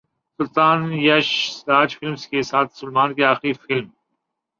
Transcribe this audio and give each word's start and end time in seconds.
سلطان 0.39 0.79
Yash 0.99 1.29
Raj 1.67 1.89
films 1.97 2.23
کے 2.27 2.41
ساتھ 2.41 2.71
سلمان 2.77 3.13
کی 3.13 3.23
اخری 3.23 3.53
فلم 3.53 3.87